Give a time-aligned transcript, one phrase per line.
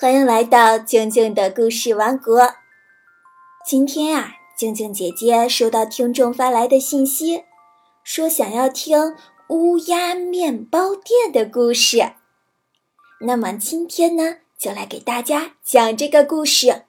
[0.00, 2.54] 欢迎来到静静的故事王国。
[3.66, 7.42] 今天啊，静静姐姐收到听众发来的信息，
[8.04, 9.16] 说想要听
[9.48, 12.12] 乌鸦面包店的故事。
[13.22, 16.84] 那么今天呢，就来给大家讲这个故事。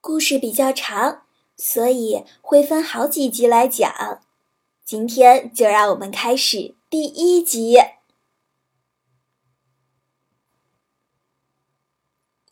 [0.00, 1.24] 故事比较长，
[1.58, 4.22] 所以会分好几集来讲。
[4.82, 7.76] 今天就让我们开始第一集。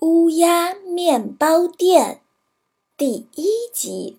[0.01, 2.21] 乌鸦面包店
[2.99, 4.19] 第一集。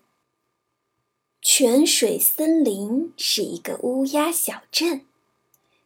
[1.40, 5.06] 泉水森林是一个乌鸦小镇，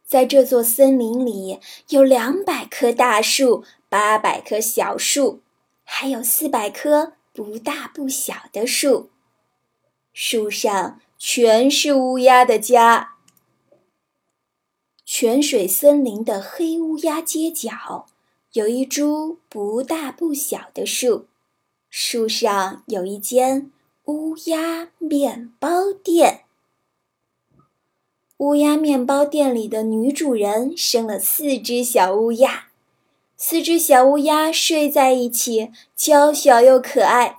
[0.06, 1.60] 在这座森林里
[1.90, 5.40] 有两百棵大树，八百棵小树，
[5.84, 9.10] 还有四百棵不大不小的树。
[10.14, 13.16] 树上全是乌鸦的家。
[15.04, 18.06] 泉水森林的黑乌鸦街角。
[18.52, 21.24] 有一株不大不小的树，
[21.88, 23.72] 树上有一间
[24.04, 26.40] 乌鸦面包店。
[28.36, 32.66] 乌鸦面包店里的女主人生了四只小乌鸦，
[33.38, 37.38] 四只小乌鸦睡在一起，娇小又可爱。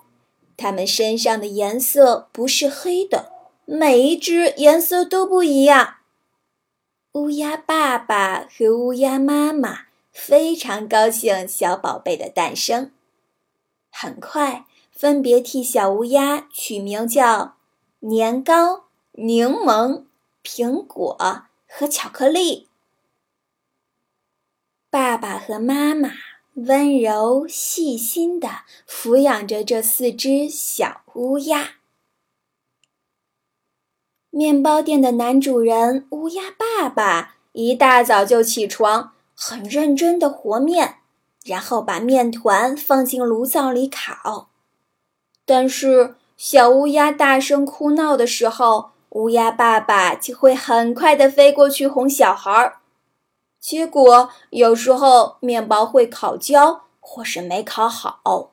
[0.57, 3.31] 它们身上的颜色不是黑的，
[3.65, 5.97] 每一只颜色都不一样。
[7.11, 9.92] 乌鸦爸爸和乌鸦妈妈。
[10.13, 12.91] 非常高兴小宝贝的诞生，
[13.91, 17.57] 很快分别替小乌鸦取名叫
[18.01, 20.03] 年糕、柠檬、
[20.43, 21.17] 苹果
[21.67, 22.69] 和巧克力。
[24.89, 26.11] 爸爸和妈妈
[26.53, 31.77] 温柔细心地抚养着这四只小乌鸦。
[34.29, 39.12] 面包店的男主人乌鸦爸爸一大早就起床。
[39.35, 40.97] 很认真的和面，
[41.43, 44.49] 然后把面团放进炉灶里烤。
[45.45, 52.77] 但是小乌鸦大声哭闹的时候，乌鸦爸爸就会很快的飞过去哄小孩儿。
[53.59, 58.51] 结果有时候面包会烤焦，或是没烤好。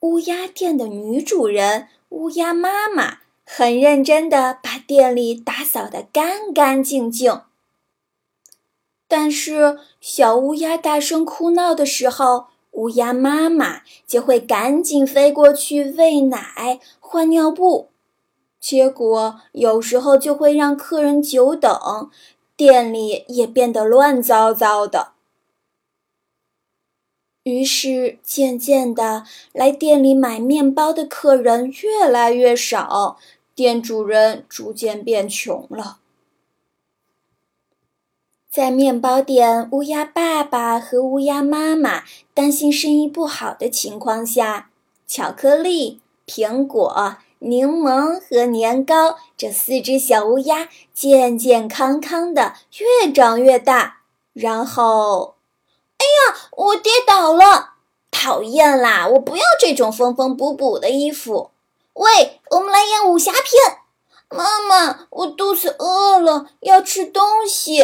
[0.00, 7.42] 乌鸦店的女主人乌鸦妈妈很认真的把店里打扫得干干净净。
[9.14, 17.90] 但是，小乌鸦大声哭闹的时候，乌鸦妈妈就会赶紧飞过去喂奶、换尿布，
[18.58, 22.08] 结果有时候就会让客人久等，
[22.56, 25.12] 店里也变得乱糟糟的。
[27.42, 33.18] 于是，渐渐的，来店里买面包的客人越来越少，
[33.54, 35.98] 店主人逐渐变穷了。
[38.52, 42.02] 在面包店，乌鸦爸爸和乌鸦妈妈
[42.34, 44.68] 担心生意不好的情况下，
[45.06, 54.00] 巧克力、苹果、柠檬和年糕这四只小乌鸦健健康康的越长越大。
[54.34, 55.36] 然后，
[55.96, 57.76] 哎呀，我跌倒了！
[58.10, 59.08] 讨厌啦！
[59.08, 61.52] 我不要这种缝缝补补的衣服。
[61.94, 63.78] 喂，我们来演武侠片。
[64.28, 67.82] 妈妈，我肚子饿了，要吃东西。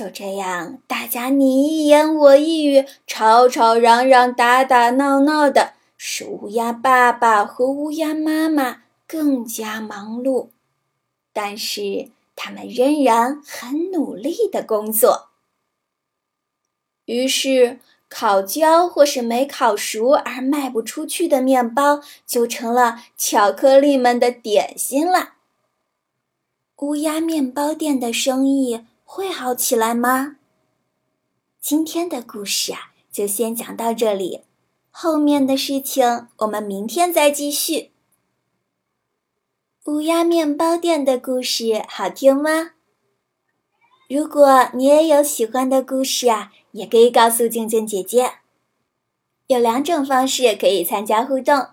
[0.00, 10.48] 就这样，大家你一言我一语，吵吵嚷嚷，打打闹闹的，使乌鸦爸爸和乌鸦妈妈更加忙碌。
[11.34, 15.28] 但是他们仍然很努力的工作。
[17.04, 17.78] 于是，
[18.08, 25.34] 烤焦或是没烤熟而卖不出去的面包，就成了巧克力们的点心了。
[26.78, 28.86] 乌鸦面包店的生意。
[29.12, 30.36] 会好起来吗？
[31.60, 34.42] 今天的故事啊，就先讲到这里，
[34.92, 37.90] 后面的事情我们明天再继续。
[39.86, 42.70] 乌鸦面包店的故事好听吗？
[44.08, 48.34] 如果你也有喜欢的故事啊，也可以告诉静静姐姐。
[49.48, 51.70] 有两种方式可以参加互动，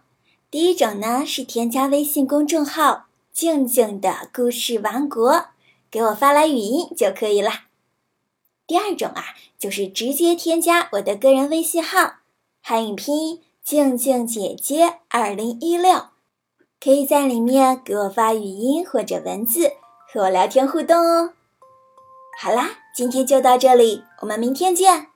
[0.50, 5.50] 第一种呢是添加微信公众号“静静的故事王国”。
[5.90, 7.52] 给我发来语音就可以了。
[8.66, 9.24] 第二种啊，
[9.58, 12.16] 就是直接添加我的个人微信号，
[12.62, 16.08] 汉语拼音静静姐姐二零一六，
[16.80, 19.72] 可以在里面给我发语音或者文字
[20.12, 21.34] 和我聊天互动哦。
[22.40, 25.08] 好啦，今天就到这里，我们明天见。